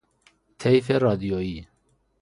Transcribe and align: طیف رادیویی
طیف 0.59 0.91
رادیویی 0.91 1.67